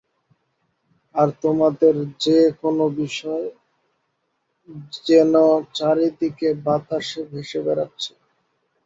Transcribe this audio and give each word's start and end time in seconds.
আর 1.15 1.29
তোমাদের 1.41 1.93
যে 2.19 2.39
কোন 2.61 2.77
বিষয়, 2.95 3.47
যেন 5.07 5.33
চারিদিকে 5.73 6.49
বাতাসে 6.65 7.21
ভেসে 7.31 7.59
বেড়াচ্ছে। 7.65 8.11